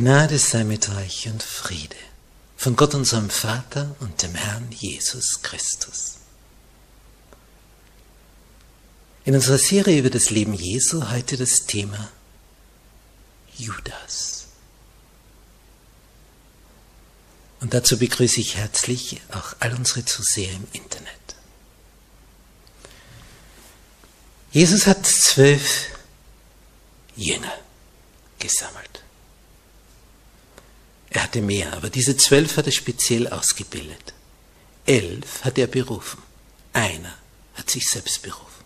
[0.00, 1.94] Gnade sei mit euch und Friede
[2.56, 6.14] von Gott unserem Vater und dem Herrn Jesus Christus.
[9.26, 12.10] In unserer Serie über das Leben Jesu heute das Thema
[13.58, 14.46] Judas.
[17.60, 21.12] Und dazu begrüße ich herzlich auch all unsere Zuseher im Internet.
[24.50, 25.90] Jesus hat zwölf
[27.16, 27.52] Jünger
[28.38, 29.02] gesammelt.
[31.10, 34.14] Er hatte mehr, aber diese zwölf hat er speziell ausgebildet.
[34.86, 36.22] Elf hat er berufen.
[36.72, 37.14] Einer
[37.54, 38.64] hat sich selbst berufen.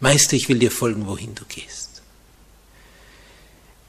[0.00, 2.02] Meister, ich will dir folgen, wohin du gehst.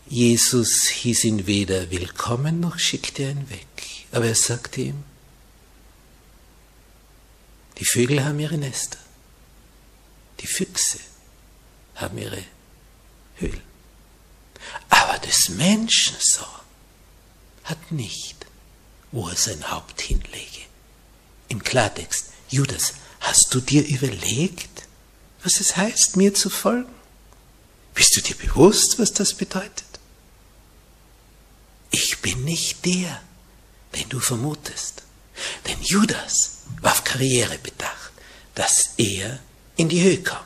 [0.08, 3.66] Jesus hieß ihn weder willkommen noch schickte ihn weg.
[4.12, 5.04] Aber er sagte ihm,
[7.80, 9.00] die Vögel haben ihre Nester,
[10.40, 11.00] die Füchse
[11.96, 12.44] haben ihre
[13.38, 13.62] Höhlen.
[14.90, 16.46] Aber des Menschen so
[17.64, 18.46] hat nicht,
[19.12, 20.62] wo er sein Haupt hinlege.
[21.48, 24.88] Im Klartext, Judas, hast du dir überlegt,
[25.44, 26.94] was es heißt, mir zu folgen?
[27.94, 29.86] Bist du dir bewusst, was das bedeutet?
[31.92, 33.22] Ich bin nicht der,
[33.96, 35.04] den du vermutest.
[35.68, 38.12] Denn Judas war auf Karriere bedacht,
[38.56, 39.40] dass er
[39.76, 40.42] in die Höhe kommt.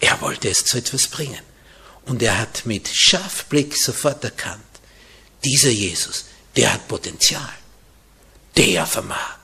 [0.00, 1.42] Er wollte es zu etwas bringen.
[2.06, 4.62] Und er hat mit Scharfblick sofort erkannt,
[5.44, 7.52] dieser Jesus, der hat Potenzial.
[8.56, 9.38] Der vermag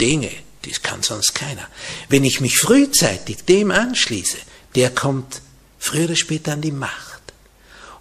[0.00, 0.30] Dinge,
[0.62, 1.68] das kann sonst keiner.
[2.08, 4.38] Wenn ich mich frühzeitig dem anschließe,
[4.74, 5.42] der kommt
[5.78, 7.22] früher oder später an die Macht.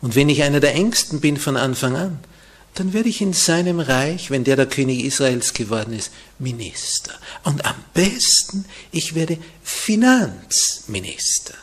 [0.01, 2.19] Und wenn ich einer der Ängsten bin von Anfang an,
[2.75, 7.13] dann werde ich in seinem Reich, wenn der der König Israels geworden ist, Minister.
[7.43, 11.55] Und am besten, ich werde Finanzminister.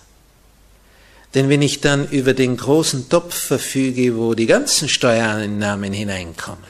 [1.35, 6.65] Denn wenn ich dann über den großen Topf verfüge, wo die ganzen Steuereinnahmen hineinkommen,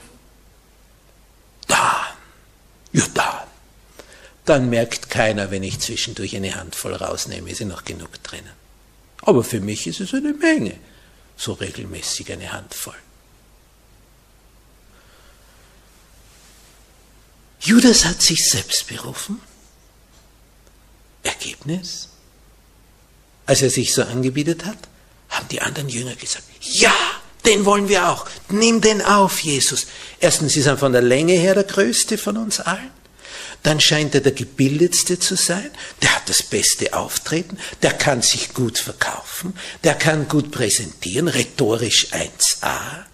[1.69, 1.79] dann,
[2.93, 3.47] ja dann,
[4.47, 8.53] dann merkt keiner, wenn ich zwischendurch eine Handvoll rausnehme, ist ja noch genug drinnen.
[9.21, 10.79] Aber für mich ist es eine Menge,
[11.37, 12.97] so regelmäßig eine Handvoll.
[17.61, 19.41] Judas hat sich selbst berufen.
[21.22, 22.10] Ergebnis?
[23.47, 24.79] Als er sich so angebietet hat,
[25.29, 26.95] haben die anderen Jünger gesagt, ja,
[27.47, 28.27] den wollen wir auch.
[28.49, 29.87] Nimm den auf, Jesus.
[30.19, 32.91] Erstens ist er von der Länge her der größte von uns allen.
[33.63, 35.71] Dann scheint er der gebildetste zu sein.
[36.03, 37.59] Der hat das beste Auftreten.
[37.83, 39.55] Der kann sich gut verkaufen.
[39.83, 41.29] Der kann gut präsentieren.
[41.29, 43.05] Rhetorisch 1a.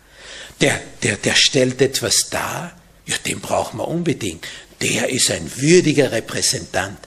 [0.60, 2.72] Der, der, der stellt etwas dar.
[3.06, 4.44] Ja, den brauchen wir unbedingt.
[4.80, 6.98] Der ist ein würdiger Repräsentant.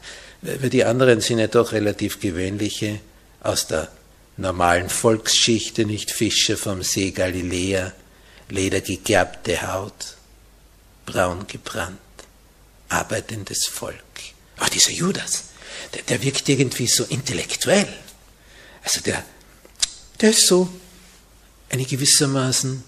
[0.41, 2.99] Weil die anderen sind ja doch relativ gewöhnliche
[3.43, 3.89] aus der
[4.37, 7.93] normalen Volksschichte, nicht Fischer vom See Galiläa,
[8.49, 10.17] ledergegerbte Haut,
[11.05, 11.99] braun gebrannt,
[12.89, 13.97] arbeitendes Volk.
[14.59, 15.43] Auch dieser Judas,
[15.93, 17.87] der, der wirkt irgendwie so intellektuell.
[18.83, 19.23] Also der,
[20.21, 20.69] der ist so
[21.69, 22.83] eine gewissermaßen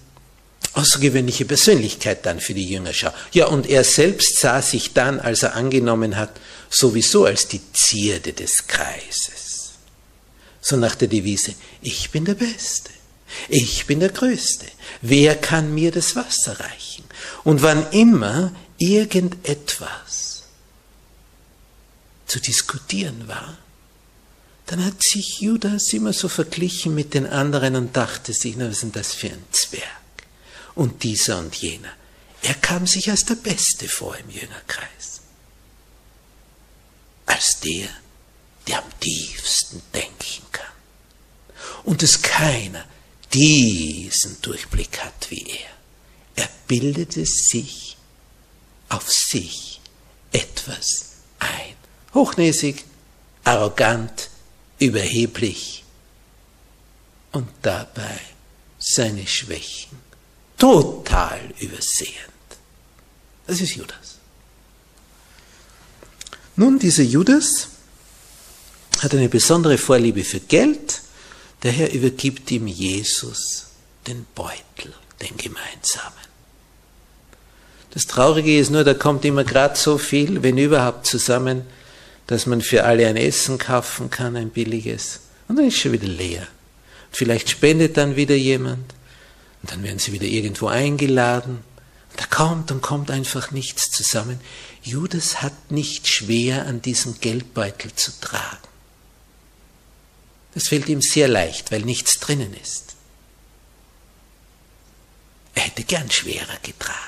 [0.74, 3.12] außergewöhnliche Persönlichkeit dann für die Jüngerschau.
[3.31, 6.31] Ja, und er selbst sah sich dann, als er angenommen hat,
[6.69, 9.35] sowieso als die Zierde des Kreises
[10.65, 11.53] so nach der Devise,
[11.83, 12.89] ich bin der Beste,
[13.50, 14.65] Ich bin der Größte.
[15.01, 17.03] Wer kann mir das Wasser reichen?
[17.44, 20.44] Und wann immer irgendetwas
[22.27, 23.57] zu diskutieren war,
[24.67, 28.83] dann hat sich Judas immer so verglichen mit den anderen und dachte sich, na, was
[28.83, 29.83] ist das für ein Zwerg?
[30.73, 31.94] Und dieser und jener.
[32.41, 35.21] Er kam sich als der Beste vor im Jüngerkreis.
[37.27, 37.89] Als der,
[38.67, 40.65] der am tiefsten denken kann.
[41.83, 42.85] Und es keiner
[43.33, 46.44] diesen Durchblick hat wie er.
[46.44, 47.97] Er bildete sich
[48.89, 49.81] auf sich
[50.31, 51.75] etwas ein.
[52.13, 52.85] Hochnäsig,
[53.44, 54.29] arrogant,
[54.79, 55.83] überheblich
[57.31, 58.19] und dabei
[58.79, 59.97] seine Schwächen
[60.57, 62.15] total übersehend.
[63.47, 64.17] Das ist Judas.
[66.56, 67.67] Nun, dieser Judas
[69.03, 71.01] hat eine besondere Vorliebe für Geld,
[71.62, 73.68] daher übergibt ihm Jesus
[74.07, 76.25] den Beutel, den gemeinsamen.
[77.92, 81.63] Das Traurige ist nur, da kommt immer gerade so viel, wenn überhaupt zusammen,
[82.27, 85.21] dass man für alle ein Essen kaufen kann, ein billiges.
[85.48, 86.48] Und dann ist schon wieder leer.
[87.12, 88.94] Vielleicht spendet dann wieder jemand.
[89.62, 91.59] Und dann werden sie wieder irgendwo eingeladen.
[92.12, 94.41] Und da kommt und kommt einfach nichts zusammen.
[94.83, 98.68] Judas hat nicht schwer an diesem Geldbeutel zu tragen.
[100.56, 102.96] Das fällt ihm sehr leicht, weil nichts drinnen ist.
[105.54, 107.00] Er hätte gern schwerer getragen.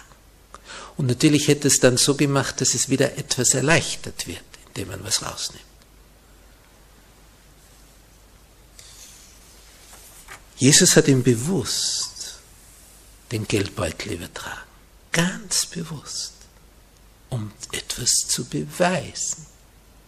[0.97, 4.43] Und natürlich hätte es dann so gemacht, dass es wieder etwas erleichtert wird
[4.77, 5.63] indem man was rausnimmt.
[10.57, 12.39] Jesus hat ihm bewusst
[13.31, 14.61] den Geldbeutel übertragen.
[15.11, 16.33] Ganz bewusst.
[17.29, 19.45] Um etwas zu beweisen.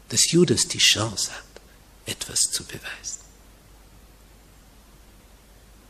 [0.10, 1.44] Dass Judas die Chance hat,
[2.06, 3.20] etwas zu beweisen.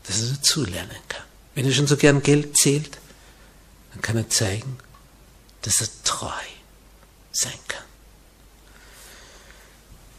[0.06, 1.24] Dass er dazulernen kann.
[1.54, 2.98] Wenn er schon so gern Geld zählt,
[3.92, 4.78] dann kann er zeigen,
[5.62, 6.28] dass er treu
[7.32, 7.84] sein kann.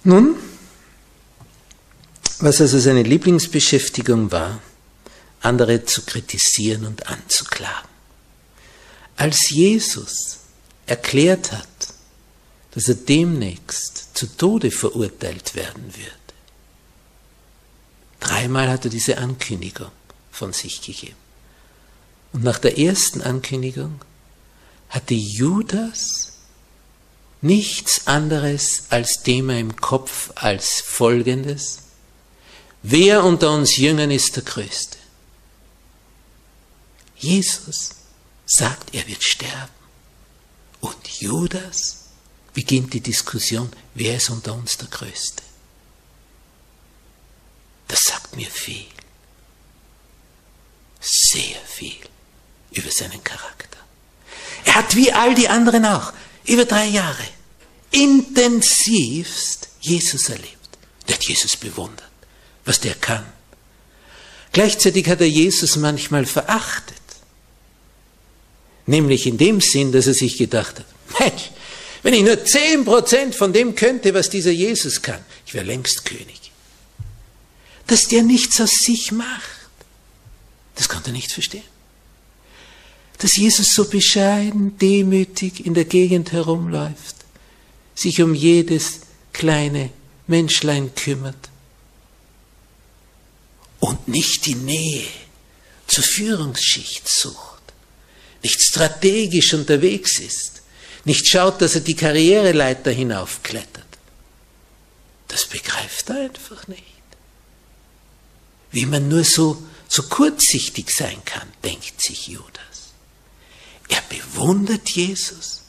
[0.03, 0.35] Nun,
[2.39, 4.61] was also seine Lieblingsbeschäftigung war,
[5.41, 7.89] andere zu kritisieren und anzuklagen.
[9.15, 10.39] Als Jesus
[10.85, 11.67] erklärt hat,
[12.71, 16.11] dass er demnächst zu Tode verurteilt werden würde,
[18.21, 19.91] dreimal hat er diese Ankündigung
[20.31, 21.17] von sich gegeben.
[22.31, 23.99] Und nach der ersten Ankündigung
[24.87, 26.31] hatte Judas
[27.41, 31.79] nichts anderes als Thema im Kopf als folgendes.
[32.83, 34.97] Wer unter uns Jüngern ist der Größte?
[37.17, 37.91] Jesus
[38.45, 39.71] sagt, er wird sterben.
[40.79, 42.05] Und Judas
[42.53, 45.43] beginnt die Diskussion, wer ist unter uns der Größte?
[47.91, 48.85] Das sagt mir viel.
[51.01, 51.99] Sehr viel
[52.71, 53.79] über seinen Charakter.
[54.63, 56.13] Er hat wie all die anderen auch
[56.45, 57.25] über drei Jahre
[57.91, 60.69] intensivst Jesus erlebt.
[61.07, 62.09] Der hat Jesus bewundert,
[62.63, 63.25] was der kann.
[64.53, 66.95] Gleichzeitig hat er Jesus manchmal verachtet.
[68.85, 71.51] Nämlich in dem Sinn, dass er sich gedacht hat, Mensch,
[72.03, 76.05] wenn ich nur zehn Prozent von dem könnte, was dieser Jesus kann, ich wäre längst
[76.05, 76.40] König.
[77.87, 79.59] Dass der nichts aus sich macht,
[80.75, 81.63] das konnte er nicht verstehen
[83.21, 87.17] dass Jesus so bescheiden, demütig in der Gegend herumläuft,
[87.93, 89.91] sich um jedes kleine
[90.25, 91.49] Menschlein kümmert
[93.79, 95.05] und nicht die Nähe
[95.85, 97.61] zur Führungsschicht sucht,
[98.41, 100.63] nicht strategisch unterwegs ist,
[101.05, 103.85] nicht schaut, dass er die Karriereleiter hinaufklettert.
[105.27, 106.90] Das begreift er einfach nicht.
[108.71, 112.93] Wie man nur so, so kurzsichtig sein kann, denkt sich Judas.
[113.89, 115.63] Er bewundert Jesus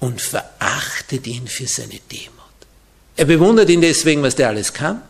[0.00, 2.32] und verachtet ihn für seine Demut.
[3.16, 5.02] Er bewundert ihn deswegen, was der alles kann.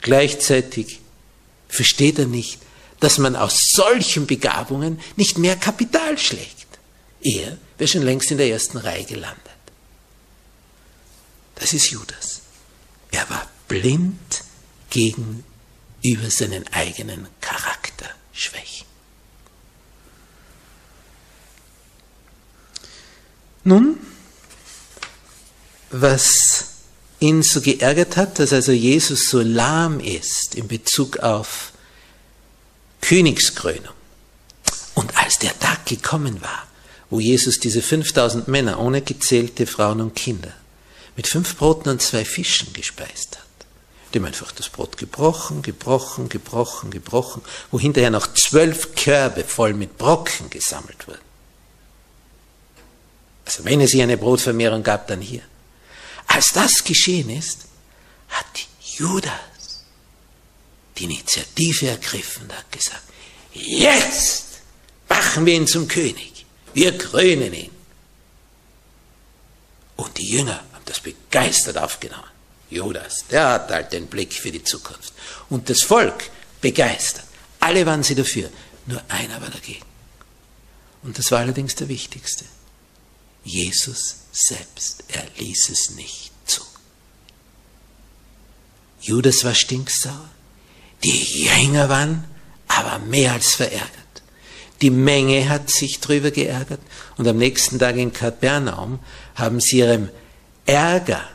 [0.00, 1.00] Gleichzeitig
[1.68, 2.60] versteht er nicht,
[3.00, 6.66] dass man aus solchen Begabungen nicht mehr Kapital schlägt.
[7.20, 9.40] Er wäre schon längst in der ersten Reihe gelandet.
[11.56, 12.42] Das ist Judas.
[13.10, 14.44] Er war blind
[16.02, 18.86] gegenüber seinen eigenen Charakterschwächen.
[23.64, 23.98] Nun,
[25.90, 26.66] was
[27.20, 31.72] ihn so geärgert hat, dass also Jesus so lahm ist in Bezug auf
[33.00, 33.94] Königskrönung.
[34.94, 36.66] Und als der Tag gekommen war,
[37.08, 40.52] wo Jesus diese 5000 Männer ohne gezählte Frauen und Kinder
[41.14, 43.46] mit fünf Broten und zwei Fischen gespeist hat,
[44.14, 49.96] Haben einfach das Brot gebrochen, gebrochen, gebrochen, gebrochen, wo hinterher noch zwölf Körbe voll mit
[49.96, 51.20] Brocken gesammelt wurden.
[53.44, 55.42] Also wenn es hier eine Brotvermehrung gab, dann hier.
[56.26, 57.66] Als das geschehen ist,
[58.28, 58.46] hat
[58.80, 59.84] Judas
[60.96, 63.02] die Initiative ergriffen und hat gesagt,
[63.52, 64.60] jetzt
[65.08, 67.70] machen wir ihn zum König, wir krönen ihn.
[69.96, 72.31] Und die Jünger haben das begeistert aufgenommen.
[72.72, 75.12] Judas, der hat halt den Blick für die Zukunft.
[75.50, 77.26] Und das Volk begeistert.
[77.60, 78.50] Alle waren sie dafür,
[78.86, 79.84] nur einer war dagegen.
[81.02, 82.44] Und das war allerdings der wichtigste.
[83.44, 86.62] Jesus selbst, er ließ es nicht zu.
[89.00, 90.30] Judas war stinksauer,
[91.02, 92.24] die Jünger waren
[92.68, 93.90] aber mehr als verärgert.
[94.80, 96.80] Die Menge hat sich drüber geärgert
[97.16, 99.00] und am nächsten Tag in Kapernaum
[99.34, 100.08] haben sie ihrem
[100.66, 101.28] Ärger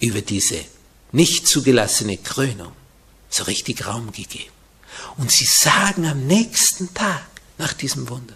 [0.00, 0.64] über diese
[1.12, 2.72] nicht zugelassene Krönung
[3.30, 4.52] so richtig Raum gegeben.
[5.16, 7.26] Und sie sagen am nächsten Tag
[7.58, 8.34] nach diesem Wunder,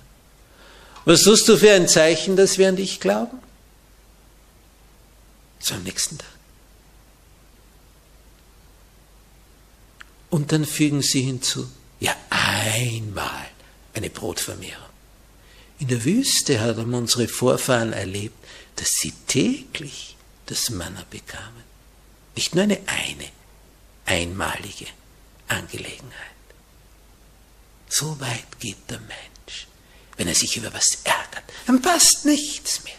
[1.04, 3.38] was tust du für ein Zeichen, dass wir an dich glauben?
[5.58, 6.28] So am nächsten Tag.
[10.30, 13.48] Und dann fügen sie hinzu, ja einmal
[13.94, 14.88] eine Brotvermehrung.
[15.80, 18.36] In der Wüste haben unsere Vorfahren erlebt,
[18.76, 20.16] dass sie täglich
[20.50, 21.62] das Manna bekamen.
[22.34, 23.30] Nicht nur eine eine,
[24.04, 24.86] einmalige
[25.48, 26.12] Angelegenheit.
[27.88, 29.68] So weit geht der Mensch,
[30.16, 31.44] wenn er sich über was ärgert.
[31.66, 32.94] Dann passt nichts mehr.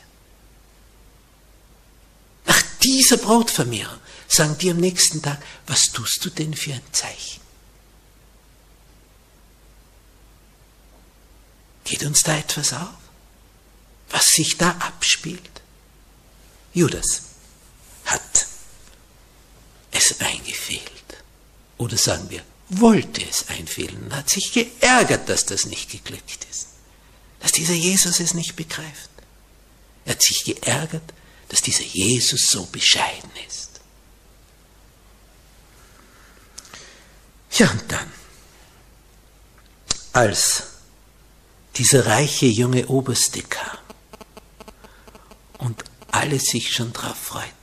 [2.45, 7.41] Nach dieser Brotvermehrung sagen die am nächsten Tag, was tust du denn für ein Zeichen?
[11.83, 12.89] Geht uns da etwas auf,
[14.09, 15.61] was sich da abspielt?
[16.73, 17.30] Judas
[18.11, 18.47] hat
[19.91, 20.81] es eingefehlt.
[21.77, 26.67] Oder sagen wir, wollte es einfehlen hat sich geärgert, dass das nicht geglückt ist.
[27.39, 29.09] Dass dieser Jesus es nicht begreift.
[30.05, 31.13] Er hat sich geärgert,
[31.49, 33.81] dass dieser Jesus so bescheiden ist.
[37.51, 38.11] Ja, und dann,
[40.13, 40.63] als
[41.75, 43.77] dieser reiche junge Oberste kam
[45.57, 47.60] und alle sich schon darauf freuten,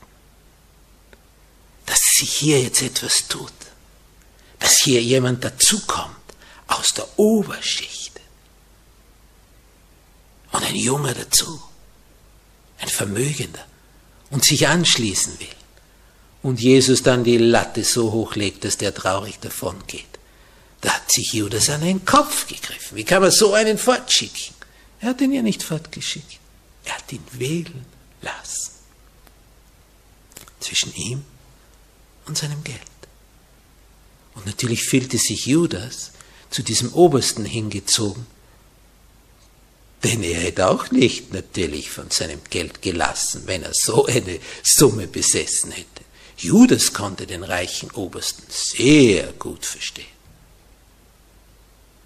[2.19, 3.53] sich hier jetzt etwas tut,
[4.59, 6.17] dass hier jemand dazukommt
[6.67, 8.13] aus der Oberschicht
[10.53, 11.63] und ein Junge dazu,
[12.79, 13.65] ein Vermögender
[14.31, 15.49] und sich anschließen will
[16.43, 20.07] und Jesus dann die Latte so hoch legt, dass der traurig davon geht.
[20.81, 22.97] Da hat sich Judas an den Kopf gegriffen.
[22.97, 24.55] Wie kann man so einen fortschicken?
[25.01, 26.39] Er hat ihn ja nicht fortgeschickt.
[26.85, 27.85] Er hat ihn wählen
[28.23, 28.71] lassen.
[30.61, 31.25] Zwischen ihm
[32.29, 32.81] und seinem Geld.
[34.35, 36.13] Und natürlich fühlte sich Judas
[36.51, 38.27] zu diesem Obersten hingezogen,
[40.05, 45.09] denn er hätte auch nicht natürlich von seinem Geld gelassen, wenn er so eine Summe
[45.09, 46.05] besessen hätte.
[46.37, 50.07] Judas konnte den reichen Obersten sehr gut verstehen.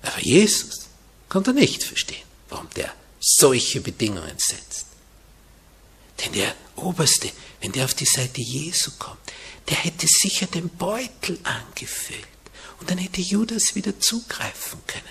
[0.01, 0.89] Aber Jesus
[1.29, 4.87] konnte nicht verstehen, warum der solche Bedingungen setzt.
[6.25, 9.21] Denn der Oberste, wenn der auf die Seite Jesu kommt,
[9.69, 12.27] der hätte sicher den Beutel angefüllt
[12.81, 15.03] und dann hätte Judas wieder zugreifen können.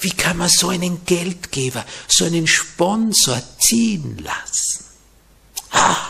[0.00, 4.84] Wie kann man so einen Geldgeber, so einen Sponsor ziehen lassen?
[5.70, 6.08] Ah,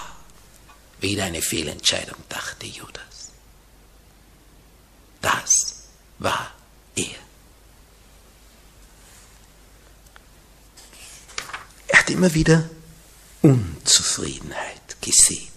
[1.01, 3.33] wieder eine Fehlentscheidung, dachte Judas.
[5.21, 5.85] Das
[6.19, 6.53] war
[6.95, 7.07] er.
[11.89, 12.69] Er hat immer wieder
[13.43, 15.48] Unzufriedenheit gesät.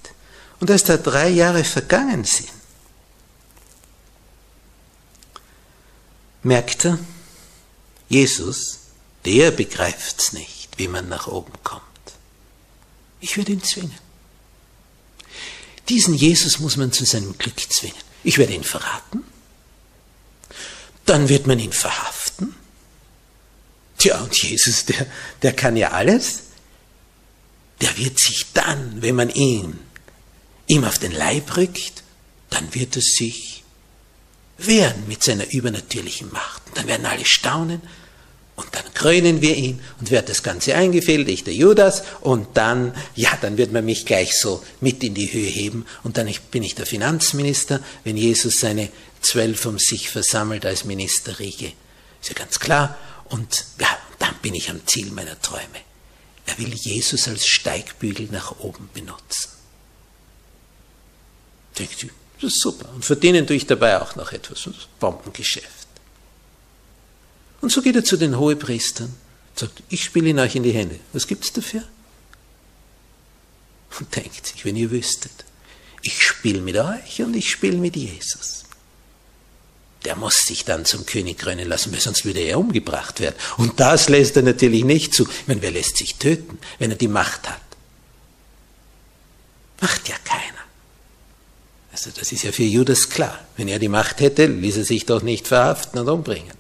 [0.61, 2.47] Und als da drei Jahre vergangen sind,
[6.43, 6.99] merkt er,
[8.07, 8.79] Jesus,
[9.25, 11.81] der begreift's nicht, wie man nach oben kommt.
[13.21, 13.97] Ich würde ihn zwingen.
[15.89, 17.97] Diesen Jesus muss man zu seinem Glück zwingen.
[18.23, 19.23] Ich werde ihn verraten.
[21.07, 22.55] Dann wird man ihn verhaften.
[23.97, 25.07] Tja, und Jesus, der,
[25.41, 26.41] der kann ja alles.
[27.81, 29.90] Der wird sich dann, wenn man ihn
[30.71, 32.03] ihm auf den Leib rückt,
[32.49, 33.63] dann wird er sich
[34.57, 36.61] wehren mit seiner übernatürlichen Macht.
[36.67, 37.81] Und dann werden alle staunen
[38.55, 42.95] und dann krönen wir ihn und wird das Ganze eingefehlt, ich der Judas, und dann,
[43.15, 46.63] ja, dann wird man mich gleich so mit in die Höhe heben und dann bin
[46.63, 51.73] ich der Finanzminister, wenn Jesus seine zwölf um sich versammelt als Ministerriege.
[52.21, 52.97] Ist ja ganz klar.
[53.25, 55.81] Und ja, dann bin ich am Ziel meiner Träume.
[56.45, 59.60] Er will Jesus als Steigbügel nach oben benutzen.
[61.77, 62.89] Denkt Das ist super.
[62.93, 64.63] Und verdienen tue ich dabei auch noch etwas.
[64.63, 65.87] Das Bombengeschäft.
[67.61, 69.07] Und so geht er zu den Hohepriestern
[69.51, 70.99] und sagt, ich spiele ihn euch in die Hände.
[71.13, 71.83] Was gibt es dafür?
[73.99, 75.45] Und denkt sich, wenn ihr wüsstet,
[76.01, 78.63] ich spiele mit euch und ich spiele mit Jesus.
[80.05, 83.35] Der muss sich dann zum König krönen lassen, weil sonst würde er umgebracht werden.
[83.57, 85.27] Und das lässt er natürlich nicht zu.
[85.29, 87.61] Ich meine, wer lässt sich töten, wenn er die Macht hat?
[89.79, 90.60] Macht ja keiner.
[92.03, 93.39] Also das ist ja für Judas klar.
[93.57, 96.55] Wenn er die Macht hätte, ließ er sich doch nicht verhaften und umbringen.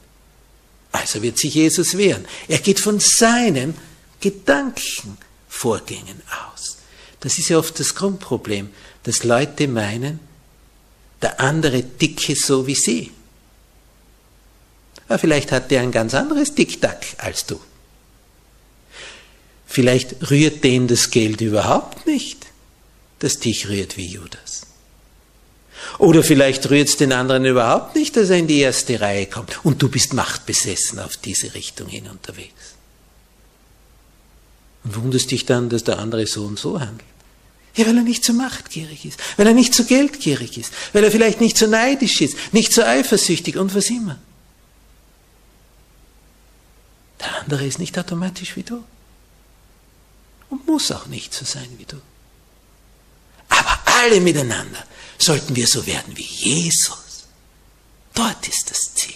[0.91, 2.25] Also wird sich Jesus wehren.
[2.47, 3.73] Er geht von seinen
[4.19, 6.77] Gedankenvorgängen aus.
[7.21, 8.69] Das ist ja oft das Grundproblem,
[9.01, 10.19] dass Leute meinen,
[11.23, 13.09] der andere dicke so wie sie.
[15.07, 17.59] Aber vielleicht hat der ein ganz anderes Dickdack als du.
[19.65, 22.45] Vielleicht rührt den das Geld überhaupt nicht,
[23.17, 24.67] das dich rührt wie Judas.
[25.97, 29.63] Oder vielleicht rührt es den anderen überhaupt nicht, dass er in die erste Reihe kommt
[29.63, 32.75] und du bist machtbesessen auf diese Richtung hin unterwegs.
[34.83, 37.05] Und wunderst dich dann, dass der andere so und so handelt.
[37.75, 41.11] Ja, weil er nicht so machtgierig ist, weil er nicht so geldgierig ist, weil er
[41.11, 44.19] vielleicht nicht so neidisch ist, nicht so eifersüchtig und was immer.
[47.21, 48.83] Der andere ist nicht automatisch wie du.
[50.49, 51.97] Und muss auch nicht so sein wie du.
[54.01, 54.83] Alle miteinander
[55.19, 57.25] sollten wir so werden wie Jesus.
[58.15, 59.13] Dort ist das Ziel.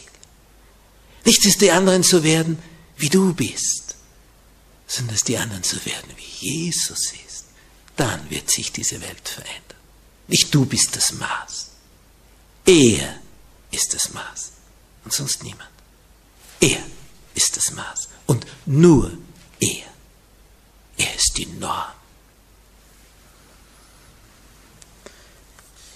[1.24, 2.62] Nicht, dass die anderen so werden,
[2.98, 3.96] wie du bist,
[4.86, 7.46] sondern dass die anderen so werden, wie Jesus ist.
[7.96, 9.80] Dann wird sich diese Welt verändern.
[10.28, 11.70] Nicht du bist das Maß.
[12.68, 13.20] Er
[13.72, 14.52] ist das Maß
[15.04, 15.70] und sonst niemand.
[16.60, 16.84] Er
[17.34, 19.18] ist das Maß und nur
[19.60, 19.88] er.
[20.98, 22.05] Er ist die Norm.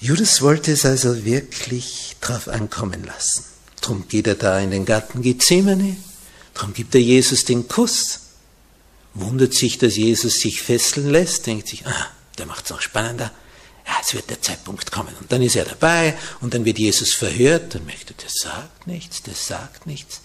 [0.02, 3.44] Judas wollte es also wirklich drauf ankommen lassen.
[3.82, 5.98] Drum geht er da in den Garten Gethsemane,
[6.54, 8.20] drum gibt er Jesus den Kuss,
[9.14, 12.08] wundert sich, dass Jesus sich fesseln lässt, denkt sich, ah,
[12.38, 13.32] der macht es noch spannender,
[13.86, 15.14] ja, jetzt wird der Zeitpunkt kommen.
[15.20, 19.24] Und dann ist er dabei und dann wird Jesus verhört, dann möchte, der sagt nichts,
[19.24, 20.22] der sagt nichts.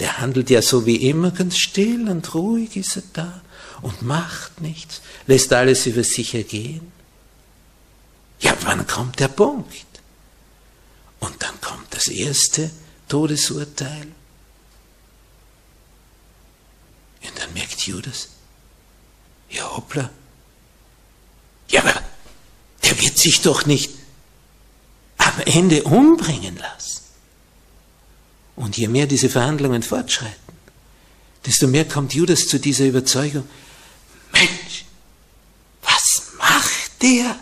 [0.00, 3.42] Der handelt ja so wie immer ganz still und ruhig ist er da
[3.82, 6.99] und macht nichts, lässt alles über sich ergehen.
[8.40, 9.86] Ja, wann kommt der Punkt?
[11.20, 12.70] Und dann kommt das erste
[13.08, 14.08] Todesurteil.
[17.22, 18.28] Und dann merkt Judas,
[19.50, 20.10] ja hoppla,
[21.68, 22.02] ja, aber
[22.82, 23.92] der wird sich doch nicht
[25.18, 27.02] am Ende umbringen lassen.
[28.56, 30.34] Und je mehr diese Verhandlungen fortschreiten,
[31.46, 33.48] desto mehr kommt Judas zu dieser Überzeugung,
[34.32, 34.84] Mensch,
[35.82, 37.36] was macht der?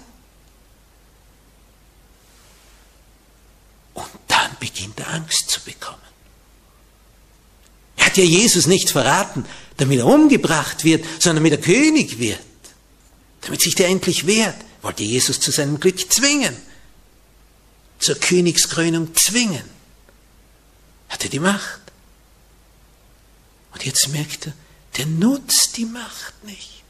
[4.61, 5.99] Beginnt er Angst zu bekommen.
[7.97, 9.45] Er hat ja Jesus nicht verraten,
[9.77, 12.39] damit er umgebracht wird, sondern damit er König wird.
[13.43, 16.57] Damit sich der endlich wehrt, wollte Jesus zu seinem Glück zwingen.
[17.99, 19.65] Zur Königskrönung zwingen.
[21.09, 21.81] Hat er die Macht.
[23.73, 24.53] Und jetzt merkt er,
[24.97, 26.83] der nutzt die Macht nicht.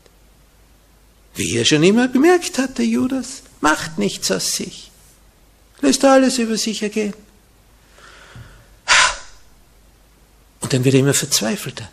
[1.35, 4.91] Wie er schon immer bemerkt hat, der Judas, macht nichts aus sich.
[5.81, 7.15] Lässt alles über sich ergehen.
[10.69, 11.89] Und dann wird er immer verzweifelter.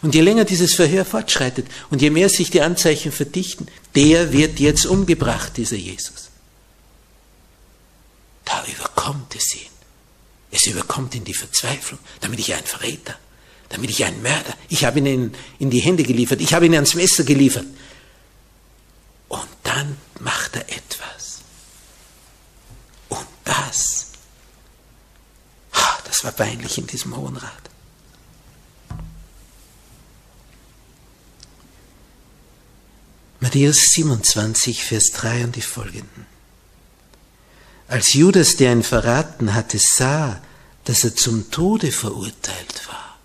[0.00, 4.60] Und je länger dieses Verhör fortschreitet und je mehr sich die Anzeichen verdichten, der wird
[4.60, 6.30] jetzt umgebracht, dieser Jesus.
[8.46, 9.70] Da überkommt es ihn.
[10.50, 12.00] Es überkommt ihn die Verzweiflung.
[12.22, 13.14] Damit ich ein Verräter,
[13.68, 16.74] damit ich ein Mörder, ich habe ihn in, in die Hände geliefert, ich habe ihn
[16.74, 17.66] ans Messer geliefert.
[19.28, 21.40] Und dann macht er etwas.
[23.10, 24.06] Und das,
[26.06, 27.68] das war peinlich in diesem Hohen Rat.
[33.40, 36.26] Matthäus 27, Vers 3 und die folgenden.
[37.86, 40.40] Als Judas, der ihn verraten hatte, sah,
[40.84, 43.18] dass er zum Tode verurteilt war,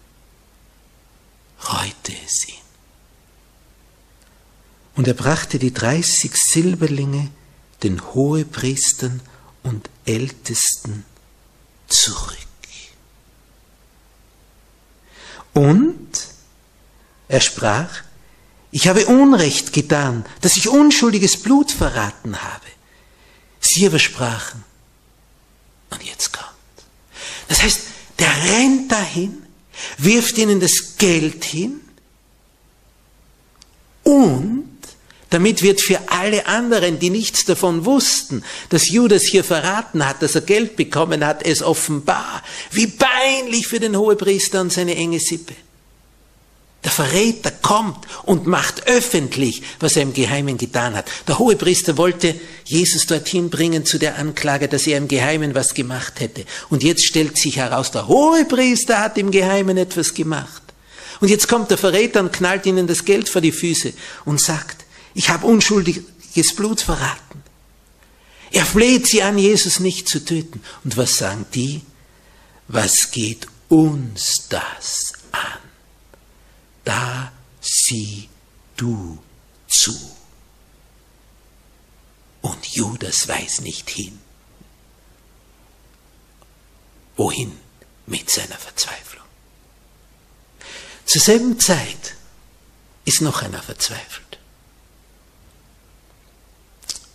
[1.73, 2.56] reute es ihn.
[4.95, 7.30] Und er brachte die dreißig Silberlinge
[7.82, 9.21] den Hohepriestern
[9.63, 11.06] und Ältesten
[11.88, 12.38] zurück.
[15.54, 16.10] Und
[17.28, 18.04] er sprach,
[18.74, 22.66] ich habe Unrecht getan, dass ich unschuldiges Blut verraten habe.
[23.60, 24.64] Sie aber sprachen,
[25.92, 26.50] und jetzt kommt.
[27.48, 27.82] Das heißt,
[28.18, 29.44] der rennt dahin,
[30.00, 31.82] wirft ihnen das Geld hin
[34.02, 34.70] und
[35.30, 40.36] Damit wird für alle anderen, die nichts davon wussten, dass Judas hier verraten hat, dass
[40.36, 42.44] er Geld bekommen hat, es offenbar.
[42.70, 45.56] Wie peinlich für den Hohepriester und seine enge Sippe.
[46.84, 51.10] Der Verräter kommt und macht öffentlich, was er im Geheimen getan hat.
[51.28, 56.19] Der Hohepriester wollte Jesus dorthin bringen zu der Anklage, dass er im Geheimen was gemacht
[56.19, 56.46] hätte.
[56.69, 60.62] Und jetzt stellt sich heraus, der Hohepriester hat im Geheimen etwas gemacht.
[61.22, 63.93] Und jetzt kommt der Verräter und knallt ihnen das Geld vor die Füße
[64.26, 67.43] und sagt, ich habe unschuldiges Blut verraten.
[68.52, 70.62] Er fleht sie an, Jesus nicht zu töten.
[70.84, 71.82] Und was sagen die?
[72.67, 75.62] Was geht uns das an?
[76.84, 78.30] Da sieh
[78.76, 79.17] du
[79.67, 79.98] zu.
[82.41, 84.19] Und Judas weiß nicht hin.
[87.15, 87.58] Wohin
[88.06, 89.24] mit seiner Verzweiflung?
[91.06, 92.15] Zur selben Zeit
[93.06, 94.39] ist noch einer verzweifelt.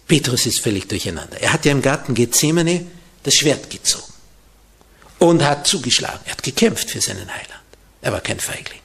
[0.07, 1.41] Petrus ist völlig durcheinander.
[1.41, 2.87] Er hat ja im Garten Gethsemane
[3.23, 4.13] das Schwert gezogen
[5.19, 6.21] und hat zugeschlagen.
[6.25, 7.63] Er hat gekämpft für seinen Heiland.
[8.01, 8.81] Er war kein Feigling.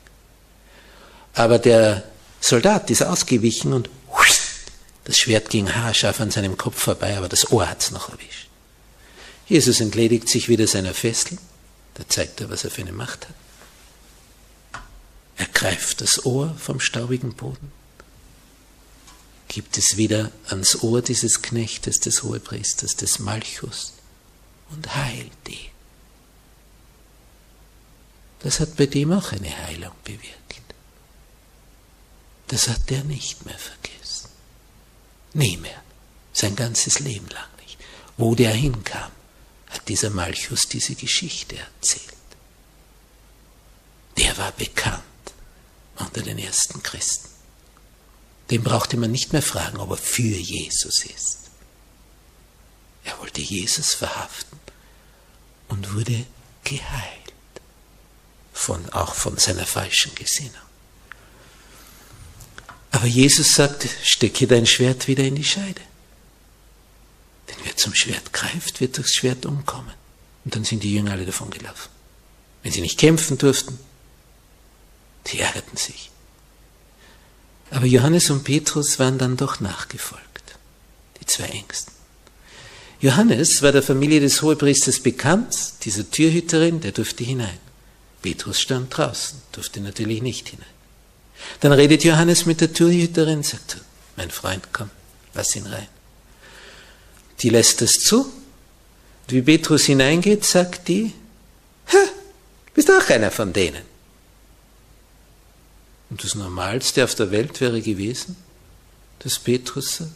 [1.34, 2.04] Aber der
[2.40, 3.90] Soldat ist ausgewichen und
[5.06, 8.48] das Schwert ging haarscharf an seinem Kopf vorbei, aber das Ohr hat's noch erwischt.
[9.48, 11.38] Jesus entledigt sich wieder seiner Fessel.
[11.96, 14.82] Da zeigt er, was er für eine Macht hat.
[15.36, 17.72] Er greift das Ohr vom staubigen Boden,
[19.48, 23.94] gibt es wieder ans Ohr dieses Knechtes, des Hohepriesters, des Malchus
[24.70, 25.72] und heilt ihn.
[28.40, 30.44] Das hat bei dem auch eine Heilung bewirkt.
[32.48, 34.30] Das hat der nicht mehr vergessen.
[35.34, 35.82] Nie mehr.
[36.34, 37.78] Sein ganzes Leben lang nicht.
[38.18, 39.12] Wo der hinkam,
[39.70, 42.14] hat dieser Malchus diese Geschichte erzählt.
[44.18, 45.04] Der war bekannt
[45.98, 47.30] unter den ersten Christen.
[48.52, 51.40] Den brauchte man nicht mehr fragen, ob er für Jesus ist.
[53.04, 54.60] Er wollte Jesus verhaften
[55.70, 56.26] und wurde
[56.64, 57.34] geheilt,
[58.54, 60.54] von, auch von seiner falschen Gesinnung.
[63.04, 65.82] Aber Jesus sagt, stecke dein Schwert wieder in die Scheide.
[67.50, 69.92] Denn wer zum Schwert greift, wird durchs Schwert umkommen.
[70.46, 71.90] Und dann sind die Jünger alle davon gelaufen.
[72.62, 73.78] Wenn sie nicht kämpfen durften,
[75.26, 76.12] Sie ärgerten sich.
[77.72, 80.56] Aber Johannes und Petrus waren dann doch nachgefolgt,
[81.20, 81.92] die zwei Ängsten.
[83.02, 87.60] Johannes war der Familie des Hohepriesters bekannt, dieser Türhüterin, der durfte hinein.
[88.22, 90.73] Petrus stand draußen, durfte natürlich nicht hinein.
[91.60, 93.78] Dann redet Johannes mit der Türhüterin, sagt,
[94.16, 94.90] mein Freund, komm,
[95.34, 95.88] lass ihn rein.
[97.40, 98.22] Die lässt es zu.
[98.24, 101.14] Und wie Petrus hineingeht, sagt die,
[102.74, 103.84] bist auch einer von denen.
[106.10, 108.36] Und das Normalste auf der Welt wäre gewesen,
[109.20, 110.12] dass Petrus sagt,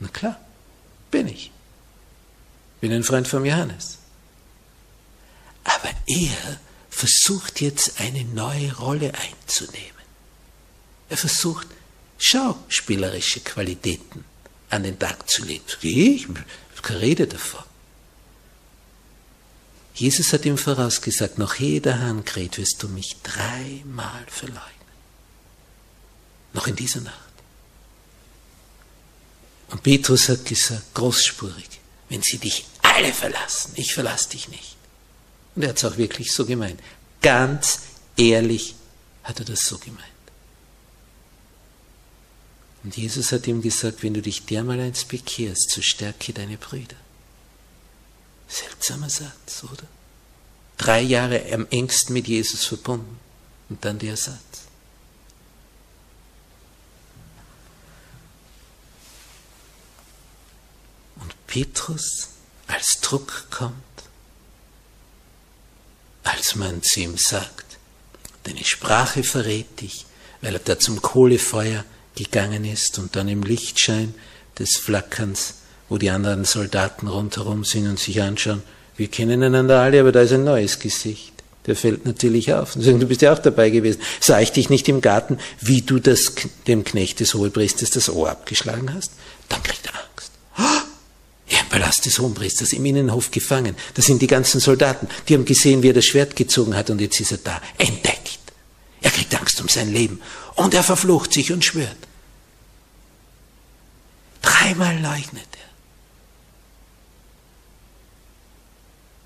[0.00, 0.40] na klar,
[1.10, 1.50] bin ich.
[2.80, 3.98] Bin ein Freund von Johannes.
[5.64, 6.60] Aber er
[6.90, 9.97] versucht jetzt eine neue Rolle einzunehmen.
[11.08, 11.66] Er versucht
[12.18, 14.24] schauspielerische Qualitäten
[14.70, 15.64] an den Tag zu legen.
[15.82, 16.44] Ich habe
[16.82, 17.64] keine Rede davon.
[19.94, 24.62] Jesus hat ihm vorausgesagt, noch ehe der Hahn kräht, wirst du mich dreimal verleugnen.
[26.52, 27.18] Noch in dieser Nacht.
[29.70, 31.68] Und Petrus hat gesagt, großspurig,
[32.08, 34.76] wenn sie dich alle verlassen, ich verlasse dich nicht.
[35.54, 36.80] Und er hat es auch wirklich so gemeint.
[37.20, 37.80] Ganz
[38.16, 38.76] ehrlich
[39.24, 40.17] hat er das so gemeint.
[42.84, 46.96] Und Jesus hat ihm gesagt, wenn du dich dermaleins bekehrst, so stärke deine Brüder.
[48.46, 49.86] Seltsamer Satz, oder?
[50.76, 53.18] Drei Jahre am engsten mit Jesus verbunden
[53.68, 54.68] und dann der Satz.
[61.48, 62.28] Petrus,
[62.66, 63.74] als Druck kommt,
[66.22, 67.78] als man zu ihm sagt,
[68.44, 70.06] deine Sprache verrät dich,
[70.42, 71.84] weil er da zum Kohlefeuer
[72.18, 74.14] gegangen ist und dann im Lichtschein
[74.58, 75.54] des Flackerns,
[75.88, 78.62] wo die anderen Soldaten rundherum sind und sich anschauen,
[78.96, 81.32] wir kennen einander alle, aber da ist ein neues Gesicht.
[81.66, 82.74] Der fällt natürlich auf.
[82.74, 84.00] Und sagen, du bist ja auch dabei gewesen.
[84.20, 86.32] Sah ich dich nicht im Garten, wie du das,
[86.66, 89.12] dem Knecht des Hohepriesters das Ohr abgeschlagen hast?
[89.48, 90.32] Dann kriegt er Angst.
[91.48, 93.76] Ja, im Palast des Hohenpriesters, im Innenhof gefangen.
[93.94, 95.08] Da sind die ganzen Soldaten.
[95.28, 97.60] Die haben gesehen, wie er das Schwert gezogen hat und jetzt ist er da.
[97.76, 98.40] Entdeckt.
[99.00, 100.20] Er kriegt Angst um sein Leben.
[100.56, 102.07] Und er verflucht sich und schwört.
[104.58, 105.68] Dreimal leugnet er.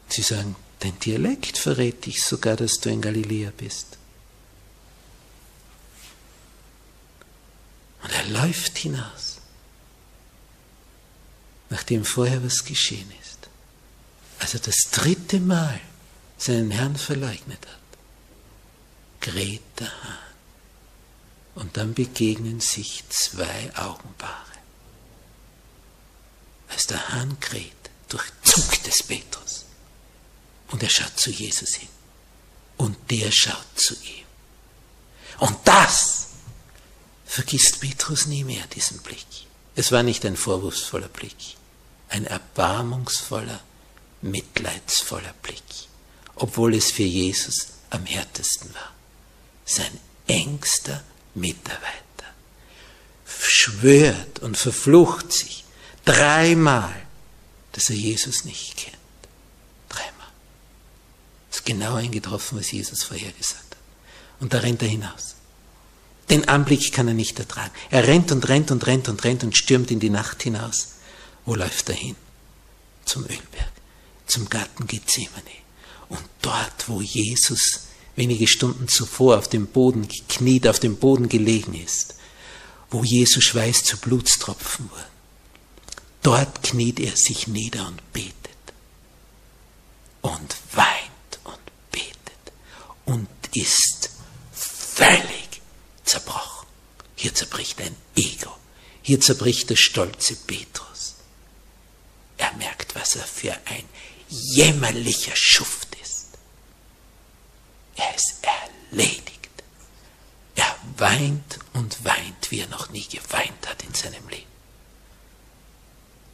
[0.09, 3.99] Sie sagen, dein Dialekt verrät dich sogar, dass du in Galiläa bist.
[8.03, 9.38] Und er Er läuft hinaus,
[11.71, 13.49] nachdem vorher was geschehen ist.
[14.38, 15.81] Als er das dritte Mal
[16.38, 17.81] seinen Herrn verleugnet hat,
[19.21, 20.18] kräht der Hahn.
[21.55, 24.51] Und dann begegnen sich zwei Augenpaare.
[26.72, 27.72] Als der Hahn kräht,
[28.08, 29.64] durchzuckt es Petrus.
[30.70, 31.88] Und er schaut zu Jesus hin.
[32.78, 34.24] Und der schaut zu ihm.
[35.38, 36.28] Und das
[37.26, 39.26] vergisst Petrus nie mehr, diesen Blick.
[39.74, 41.56] Es war nicht ein vorwurfsvoller Blick,
[42.08, 43.61] ein erbarmungsvoller,
[44.22, 45.62] mitleidsvoller Blick,
[46.37, 48.92] obwohl es für Jesus am härtesten war.
[49.64, 51.02] Sein engster
[51.35, 52.02] Mitarbeiter
[53.62, 55.62] schwört und verflucht sich
[56.04, 56.94] dreimal,
[57.72, 58.96] dass er Jesus nicht kennt.
[59.88, 60.28] Dreimal.
[61.50, 63.78] Es ist genau eingetroffen, was Jesus vorhergesagt hat.
[64.40, 65.36] Und da rennt er hinaus.
[66.30, 67.72] Den Anblick kann er nicht ertragen.
[67.90, 70.94] Er rennt und rennt und rennt und rennt und stürmt in die Nacht hinaus.
[71.44, 72.16] Wo läuft er hin?
[73.04, 73.72] Zum Ölberg,
[74.26, 75.42] zum Garten Gethsemane.
[76.08, 77.82] Und dort, wo Jesus
[78.16, 82.14] wenige Stunden zuvor auf dem Boden gekniet, auf dem Boden gelegen ist,
[82.90, 85.12] wo Jesus Schweiß zu Blutstropfen wurde,
[86.22, 88.32] dort kniet er sich nieder und betet
[90.22, 92.52] und weint und betet
[93.04, 94.11] und ist
[94.52, 95.61] völlig
[96.04, 96.66] zerbrochen.
[97.16, 98.56] Hier zerbricht ein Ego.
[99.02, 101.16] Hier zerbricht der stolze Petrus.
[102.38, 103.85] Er merkt, was er für ein
[104.28, 106.28] jämmerlicher Schuft ist.
[107.96, 108.38] Er ist
[108.90, 109.50] erledigt.
[110.54, 114.52] Er weint und weint, wie er noch nie geweint hat in seinem Leben.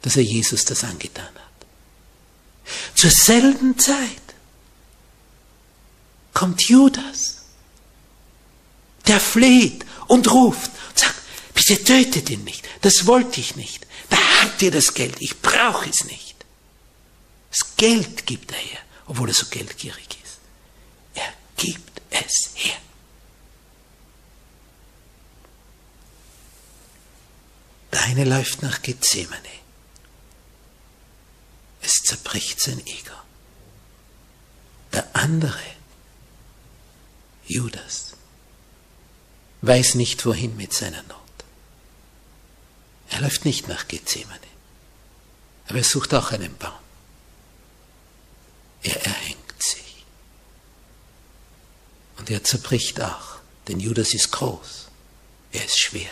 [0.09, 2.95] Dass er Jesus das angetan hat.
[2.95, 4.23] Zur selben Zeit
[6.33, 7.43] kommt Judas
[9.09, 11.15] der fleht und ruft und sagt,
[11.53, 13.85] bitte tötet ihn nicht, das wollte ich nicht.
[14.09, 16.35] Da habt ihr das Geld, ich brauche es nicht.
[17.51, 20.39] Das Geld gibt er her, obwohl er so geldgierig ist.
[21.13, 22.77] Er gibt es her.
[27.91, 29.59] Der eine läuft nach Gethsemane.
[32.09, 33.13] Zerbricht sein Ego.
[34.93, 35.61] Der andere,
[37.45, 38.13] Judas,
[39.61, 41.19] weiß nicht wohin mit seiner Not.
[43.11, 44.39] Er läuft nicht nach Gethsemane,
[45.67, 46.81] aber er sucht auch einen Baum.
[48.81, 50.03] Er erhängt sich.
[52.17, 54.87] Und er zerbricht auch, denn Judas ist groß,
[55.51, 56.09] er ist schwer,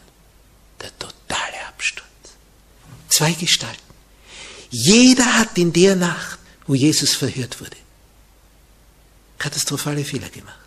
[0.81, 2.07] der totale Absturz.
[3.09, 3.92] Zwei Gestalten.
[4.75, 7.77] Jeder hat in der Nacht, wo Jesus verhört wurde,
[9.37, 10.57] katastrophale Fehler gemacht.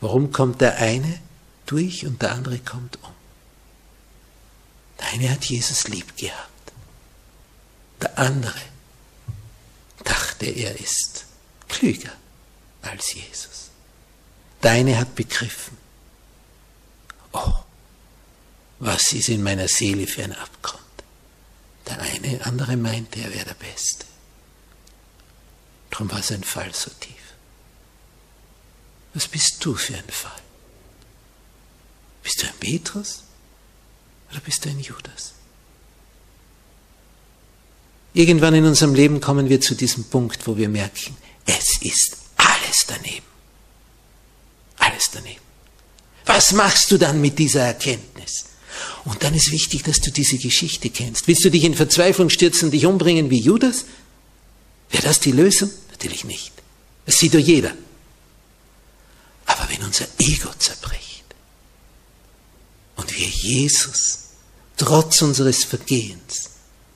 [0.00, 1.20] Warum kommt der eine
[1.66, 3.12] durch und der andere kommt um.
[4.98, 6.72] Der eine hat Jesus lieb gehabt.
[8.00, 8.60] Der andere
[10.02, 11.26] dachte, er ist
[11.68, 12.12] klüger
[12.82, 13.70] als Jesus.
[14.64, 15.76] Der eine hat begriffen,
[17.32, 17.54] oh,
[18.80, 20.87] was ist in meiner Seele für ein Abgrund.
[21.88, 24.04] Der eine andere meinte, er wäre der Beste.
[25.90, 27.14] Darum war sein Fall so tief.
[29.14, 30.42] Was bist du für ein Fall?
[32.22, 33.22] Bist du ein Petrus
[34.30, 35.32] oder bist du ein Judas?
[38.12, 42.84] Irgendwann in unserem Leben kommen wir zu diesem Punkt, wo wir merken, es ist alles
[42.86, 43.26] daneben.
[44.76, 45.40] Alles daneben.
[46.26, 48.17] Was machst du dann mit dieser Erkenntnis?
[49.04, 51.28] Und dann ist wichtig, dass du diese Geschichte kennst.
[51.28, 53.84] Willst du dich in Verzweiflung stürzen, dich umbringen wie Judas?
[54.90, 55.70] Wäre das die Lösung?
[55.90, 56.52] Natürlich nicht.
[57.06, 57.74] Das sieht doch jeder.
[59.46, 61.24] Aber wenn unser Ego zerbricht,
[62.96, 64.18] und wir Jesus
[64.76, 66.50] trotz unseres Vergehens,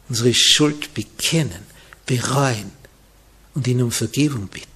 [0.08, 1.62] unsere Schuld bekennen,
[2.06, 2.72] bereuen
[3.54, 4.68] und ihn um Vergebung bitten,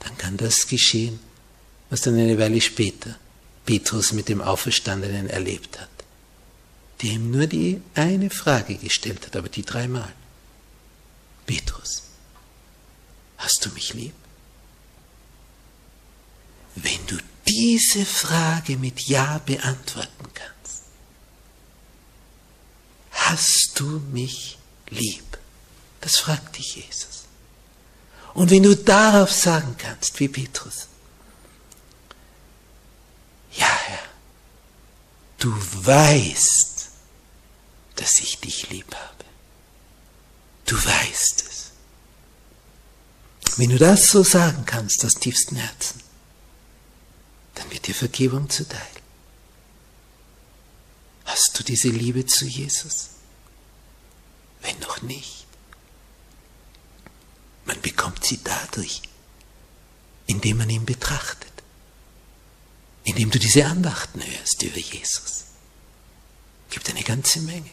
[0.00, 1.18] dann kann das geschehen,
[1.90, 3.16] was dann eine Weile später
[3.64, 5.88] Petrus mit dem Auferstandenen erlebt hat,
[7.02, 10.12] der ihm nur die eine Frage gestellt hat, aber die dreimal.
[11.46, 12.04] Petrus,
[13.38, 14.14] hast du mich lieb?
[16.76, 20.82] Wenn du diese Frage mit Ja beantworten kannst,
[23.10, 25.38] hast du mich lieb?
[26.00, 27.24] Das fragt dich Jesus.
[28.34, 30.86] Und wenn du darauf sagen kannst, wie Petrus,
[33.52, 33.98] ja Herr,
[35.38, 36.71] du weißt,
[37.96, 39.24] dass ich dich lieb habe.
[40.66, 41.70] Du weißt es.
[43.58, 46.00] Wenn du das so sagen kannst aus tiefstem Herzen,
[47.54, 48.80] dann wird dir Vergebung zuteil.
[51.26, 53.10] Hast du diese Liebe zu Jesus?
[54.62, 55.46] Wenn noch nicht,
[57.64, 59.02] man bekommt sie dadurch,
[60.26, 61.52] indem man ihn betrachtet,
[63.04, 65.44] indem du diese Andachten hörst über Jesus.
[66.70, 67.70] Gibt eine ganze Menge.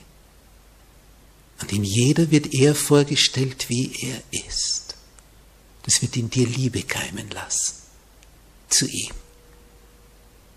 [1.62, 4.96] Und in jeder wird er vorgestellt, wie er ist.
[5.84, 7.76] Das wird in dir Liebe keimen lassen
[8.70, 9.14] zu ihm.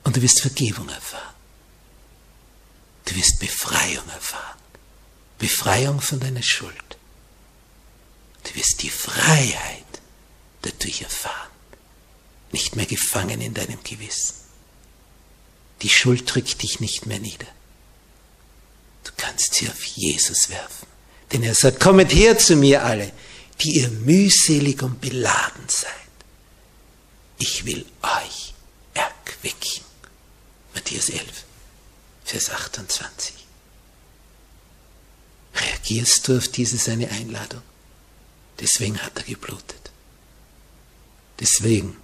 [0.04, 1.34] Und du wirst Vergebung erfahren.
[3.04, 4.58] Du wirst Befreiung erfahren.
[5.38, 6.98] Befreiung von deiner Schuld.
[8.44, 9.84] Du wirst die Freiheit
[10.62, 11.50] dadurch erfahren.
[12.52, 14.34] Nicht mehr gefangen in deinem Gewissen.
[15.82, 17.46] Die Schuld drückt dich nicht mehr nieder.
[19.04, 20.91] Du kannst sie auf Jesus werfen.
[21.32, 23.12] Denn er sagt, kommet her zu mir alle,
[23.60, 25.92] die ihr mühselig und beladen seid.
[27.38, 28.54] Ich will euch
[28.94, 29.84] erquicken.
[30.74, 31.44] Matthäus 11,
[32.24, 33.34] Vers 28.
[35.54, 37.62] Reagierst du auf diese seine Einladung?
[38.60, 39.90] Deswegen hat er geblutet.
[41.40, 41.96] Deswegen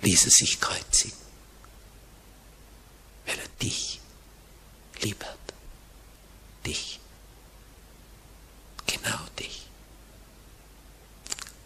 [0.00, 1.16] ließ er sich kreuzigen.
[3.26, 4.00] Weil er dich
[5.00, 5.38] lieb hat.
[6.66, 6.91] Dich.
[8.92, 9.66] Genau dich.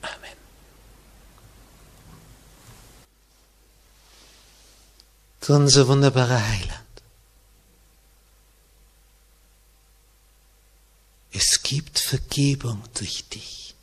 [0.02, 0.36] Amen.
[5.40, 6.82] Du unser wunderbarer Heiland.
[11.32, 13.74] Es gibt Vergebung durch dich.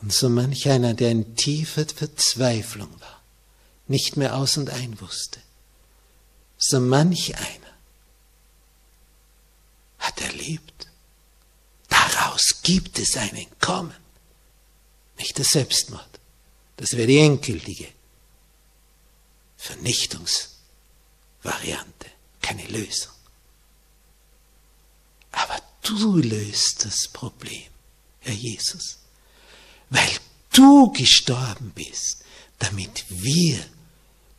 [0.00, 3.20] Und so manch einer, der in tiefer Verzweiflung war,
[3.88, 5.40] nicht mehr aus und ein wusste,
[6.56, 7.67] so manch einer
[10.08, 10.88] hat erlebt,
[11.88, 13.96] daraus gibt es ein Entkommen.
[15.18, 16.08] Nicht der Selbstmord,
[16.76, 17.88] das wäre die endgültige
[19.58, 22.06] Vernichtungsvariante,
[22.40, 23.12] keine Lösung.
[25.32, 27.70] Aber du löst das Problem,
[28.20, 29.00] Herr Jesus,
[29.90, 30.10] weil
[30.52, 32.24] du gestorben bist,
[32.58, 33.62] damit wir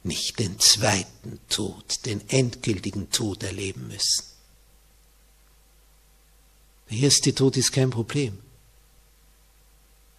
[0.04, 4.29] nicht den zweiten Tod, den endgültigen Tod erleben müssen.
[6.90, 8.40] Der erste Tod ist kein Problem,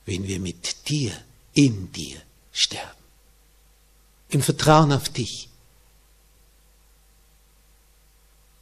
[0.07, 1.13] wenn wir mit dir,
[1.53, 2.99] in dir sterben.
[4.29, 5.49] Im Vertrauen auf dich,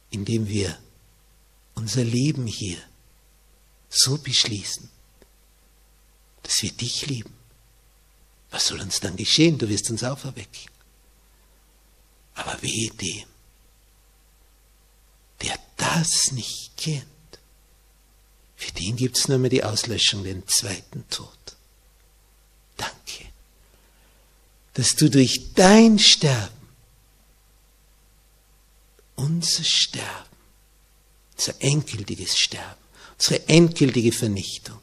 [0.09, 0.77] indem wir
[1.75, 2.79] unser Leben hier
[3.89, 4.89] so beschließen,
[6.43, 7.33] dass wir dich lieben.
[8.49, 9.59] Was soll uns dann geschehen?
[9.59, 10.71] Du wirst uns auferwecken.
[12.33, 13.27] Aber wehe dem,
[15.41, 17.18] der das nicht kennt.
[18.59, 21.29] Für den gibt es nur mehr die Auslöschung, den zweiten Tod.
[22.75, 23.25] Danke,
[24.73, 26.53] dass du durch dein Sterben
[29.15, 30.29] unser Sterben
[31.39, 32.81] unser endgültiges Sterben,
[33.17, 34.77] unsere endgültige Vernichtung,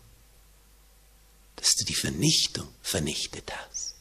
[1.56, 3.94] dass du die Vernichtung vernichtet hast.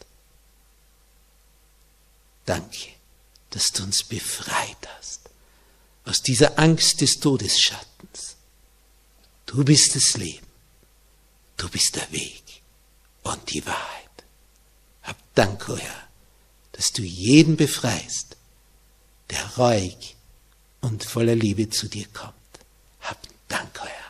[2.45, 2.93] Danke,
[3.50, 5.20] dass du uns befreit hast
[6.06, 8.35] aus dieser Angst des Todesschattens.
[9.46, 10.46] Du bist das Leben.
[11.58, 12.43] Du bist der Weg
[13.24, 14.10] und die Wahrheit.
[15.04, 16.10] Hab Dank, o oh Herr,
[16.74, 18.36] dass du jeden befreist,
[19.30, 20.16] der reuig
[20.82, 22.34] und voller Liebe zu dir kommt.
[23.02, 24.05] Hab Dank, o oh Herr.